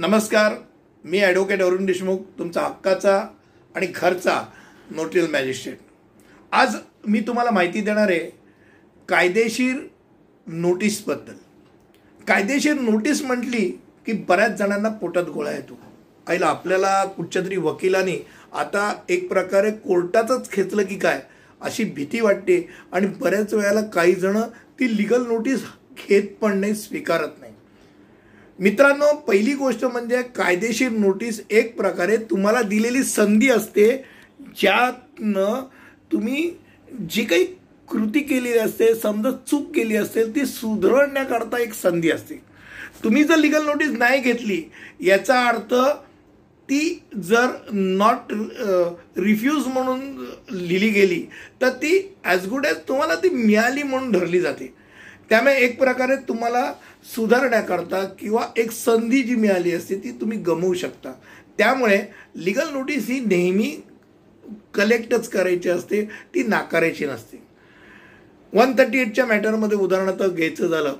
नमस्कार 0.00 0.52
मी 1.04 1.20
ॲडव्होकेट 1.20 1.62
अरुण 1.62 1.86
देशमुख 1.86 2.18
तुमचा 2.38 2.62
हक्काचा 2.62 3.14
आणि 3.74 3.86
घरचा 3.86 4.34
नोटियल 4.90 5.30
मॅजिस्ट्रेट. 5.30 5.78
आज 6.52 6.76
मी 7.06 7.20
तुम्हाला 7.20 7.50
माहिती 7.50 7.80
देणार 7.80 8.10
आहे 8.10 8.30
कायदेशीर 9.08 9.76
नोटीसबद्दल. 10.46 11.32
कायदेशीर 12.28 12.74
नोटीस 12.74 13.22
म्हटली 13.22 13.64
की 14.06 14.12
बऱ्याच 14.28 14.56
जणांना 14.58 14.88
पोटात 14.88 15.24
गोळा 15.24 15.52
येतो. 15.52 15.78
आईला 16.26 16.46
आपल्याला 16.46 17.04
कुठच्या 17.04 17.42
तरी 17.42 17.56
वकिलाने 17.56 18.16
आता 18.52 18.92
एक 19.08 19.28
प्रकारे 19.28 19.70
कोर्टातच 19.70 20.50
खेचलं 20.52 20.82
की 20.82 20.98
काय 20.98 21.20
अशी 21.60 21.84
भीती 21.84 22.20
वाटते 22.20 22.66
आणि 22.92 23.06
बऱ्याच 23.20 23.54
वेळेला 23.54 23.80
काही 23.80 24.14
जणं 24.14 24.48
ती 24.80 24.96
लिगल 24.96 25.26
नोटीस 25.26 25.64
घेत 25.98 26.28
पण 26.40 26.58
नाही 26.58 26.74
स्वीकारत 26.74 27.40
नाही. 27.40 27.47
मित्रांनो 28.58 29.12
पहिली 29.26 29.52
गोष्ट 29.54 29.84
म्हणजे 29.84 30.22
कायदेशीर 30.36 30.90
नोटीस 30.90 31.40
एक 31.50 31.76
प्रकारे 31.76 32.16
तुम्हाला 32.30 32.62
दिलेली 32.62 33.02
संधी 33.04 33.48
असते 33.50 33.90
ज्यातनं 34.56 35.64
तुम्ही 36.12 36.50
जी 37.10 37.24
काही 37.24 37.44
कृती 37.88 38.20
केलेली 38.20 38.58
असते 38.58 38.94
समजा 38.94 39.30
चूक 39.50 39.70
केली 39.74 39.96
असेल 39.96 40.34
ती 40.34 40.44
सुधारण्याकरता 40.46 41.58
एक 41.58 41.72
संधी 41.74 42.10
असते. 42.10 42.40
तुम्ही 43.04 43.22
जर 43.24 43.36
लिगल 43.36 43.64
नोटीस 43.66 43.90
नाही 43.98 44.20
घेतली 44.20 44.62
याचा 45.00 45.40
अर्थ 45.48 45.74
ती 46.68 46.80
जर 47.24 47.46
नॉट 47.72 48.32
रिफ्यूज 49.18 49.66
म्हणून 49.66 50.00
लिहिली 50.50 50.88
गेली 50.90 51.22
तर 51.60 51.68
ती 51.82 51.98
ॲज 52.24 52.46
गुड 52.48 52.66
ॲज 52.66 52.76
तुम्हाला 52.88 53.14
ती 53.14 53.28
मिळाली 53.28 53.82
म्हणून 53.82 54.10
धरली 54.12 54.40
जाते. 54.40 54.72
त्यामुळे 55.30 55.54
एक 55.56 55.78
प्रकारे 55.78 56.16
तुम्हाला 56.28 56.72
सुधारण्याकरता 57.14 58.04
किंवा 58.18 58.46
एक 58.56 58.70
संधी 58.70 59.22
जी 59.22 59.34
मिळाली 59.34 59.72
असते 59.72 59.94
ती 59.94 60.10
तुम्ही 60.10 60.38
गमवू 60.38 60.74
शकता. 60.74 61.12
त्यामुळे 61.58 61.98
लिगल 62.36 62.72
नोटीस 62.72 63.08
ही 63.08 63.18
नेहमी 63.20 63.70
कलेक्टच 64.74 65.28
करायची 65.28 65.68
असते 65.68 66.04
ती 66.34 66.42
नाकारायची 66.42 67.06
नसते. 67.06 67.42
वन 68.52 68.72
थर्टी 68.78 68.98
एटच्या 68.98 69.26
मॅटरमध्ये 69.26 69.78
उदाहरणार्थ 69.78 70.22
घ्यायचं 70.22 70.66
झालं 70.66 70.94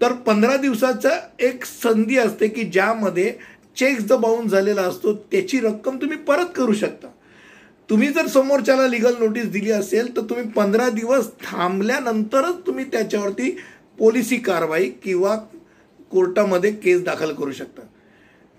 तर 0.00 0.12
पंधरा 0.26 0.56
दिवसाचा 0.56 1.10
एक 1.38 1.64
संधी 1.64 2.16
असते 2.18 2.48
की 2.48 2.62
ज्यामध्ये 2.64 3.32
चेक 3.76 4.06
द 4.06 4.12
बाउंड 4.12 4.50
झालेला 4.50 4.82
असतो 4.82 5.12
त्याची 5.32 5.58
रक्कम 5.60 5.96
तुम्ही 5.96 6.16
परत 6.18 6.46
करू 6.56 6.72
शकता. 6.72 7.08
तुम्ही 7.90 8.08
जर 8.08 8.26
समोरच्याला 8.26 8.86
लिगल 8.86 9.14
नोटीस 9.18 9.48
दिली 9.50 9.70
असेल 9.70 10.16
तर 10.16 10.22
तुम्ही 10.22 10.46
पंधरा 10.48 10.88
दिवस 10.90 11.28
थांबल्यानंतरच 11.42 12.66
तुम्ही 12.66 12.84
त्याच्यावरती 12.84 13.50
पोलिसी 13.98 14.36
कारवाई 14.36 14.88
किंवा 15.04 15.36
कोर्टामध्ये 16.10 16.70
केस 16.72 17.02
दाखल 17.04 17.32
करू 17.32 17.52
शकता. 17.52 17.82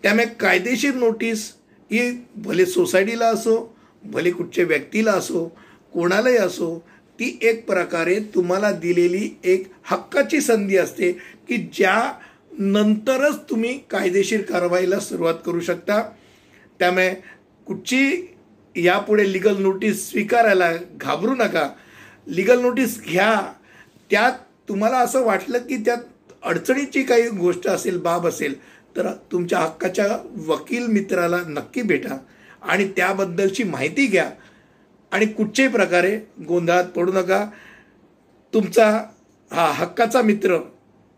त्यामुळे 0.03 0.25
कायदेशीर 0.39 0.93
नोटीस 0.93 1.51
ही 1.91 2.11
भले 2.35 2.65
सोसायटीला 2.65 3.25
असो 3.25 3.55
भले 4.03 4.31
कुठच्या 4.31 4.65
व्यक्तीला 4.65 5.11
असो 5.11 5.45
कोणालाही 5.93 6.37
असो 6.37 6.77
ती 7.19 7.37
एक 7.41 7.65
प्रकारे 7.67 8.19
तुम्हाला 8.35 8.71
दिलेली 8.71 9.29
एक 9.43 9.67
हक्काची 9.83 10.41
संधी 10.41 10.77
असते 10.77 11.11
की 11.47 11.57
ज्या 11.73 12.13
नंतरच 12.59 13.37
तुम्ही 13.49 13.77
कायदेशीर 13.89 14.41
कारवाईला 14.41 14.99
सुरुवात 14.99 15.35
करू 15.45 15.59
शकता. 15.59 16.01
त्यामुळे 16.79 17.13
कुठची 17.67 18.27
यापुढे 18.75 19.31
लिगल 19.31 19.61
नोटीस 19.61 20.09
स्वीकारायला 20.09 20.71
घाबरू 20.95 21.33
नका. 21.35 21.67
लिगल 22.27 22.61
नोटीस 22.61 23.01
घ्या. 23.03 23.53
त्यात 24.09 24.31
तुम्हाला 24.69 24.97
असं 24.97 25.23
वाटलं 25.23 25.57
की 25.57 25.77
त्यात 25.77 26.31
अडचणीची 26.43 27.03
काही 27.03 27.29
गोष्ट 27.29 27.67
असेल 27.67 27.97
बाब 28.01 28.27
असेल 28.27 28.55
तर 28.97 29.07
तुमच्या 29.31 29.59
हक्काच्या 29.59 30.07
वकील 30.47 30.87
मित्राला 30.87 31.37
नक्की 31.47 31.81
भेटा 31.81 32.17
आणि 32.61 32.87
त्याबद्दलची 32.87 33.63
माहिती 33.63 34.05
घ्या. 34.05 34.29
आणि 35.11 35.25
कुठच्याही 35.25 35.71
प्रकारे 35.71 36.17
गोंधळात 36.47 36.85
पडू 36.85 37.11
नका. 37.11 37.45
तुमचा 38.53 38.87
हा 39.51 39.71
हक्काचा 39.71 40.21
मित्र 40.21 40.57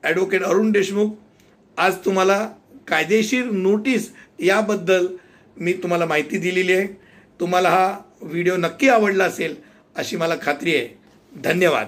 ॲडव्होकेट 0.03 0.43
अरुण 0.43 0.71
देशमुख 0.71 1.09
आज 1.77 1.95
तुम्हाला 2.05 2.47
कायदेशीर 2.87 3.45
नोटीस 3.45 4.09
याबद्दल 4.39 5.07
मी 5.57 5.73
तुम्हाला 5.73 6.05
माहिती 6.05 6.37
दिलेली 6.37 6.73
आहे. 6.73 7.02
तुम्हाला 7.39 7.69
हा 7.69 7.99
व्हिडिओ 8.21 8.57
नक्की 8.57 8.89
आवडला 8.89 9.23
असेल 9.23 9.55
अशी 9.95 10.17
मला 10.17 10.35
खात्री 10.41 10.75
आहे. 10.75 10.99
धन्यवाद. 11.35 11.87